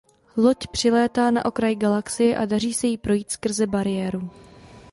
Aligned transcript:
Loď 0.37 0.67
přilétá 0.67 1.31
na 1.31 1.45
okraj 1.45 1.75
Galaxie 1.75 2.37
a 2.37 2.45
daří 2.45 2.73
se 2.73 2.87
jí 2.87 2.97
projít 2.97 3.31
skrze 3.31 3.67
bariéru. 3.67 4.29